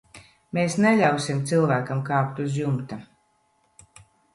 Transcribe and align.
Mēs 0.57 0.77
neļausim 0.85 1.45
cilvēkam 1.53 2.03
kāpt 2.11 2.45
uz 2.49 2.61
jumta. 2.65 3.03